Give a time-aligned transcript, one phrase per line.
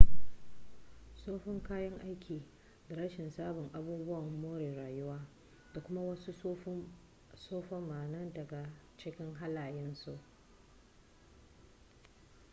[1.17, 2.41] tsoffin kayan aiki
[2.89, 5.27] da rashin sabbin abubuwan more rayuwa
[5.73, 6.31] da kuma wasu
[7.37, 10.19] tsufa ma na daga cikin halayen su